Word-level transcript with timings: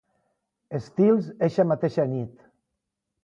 Estils 0.77 1.29
eixa 1.49 1.67
mateixa 1.73 2.07
nit. 2.15 2.43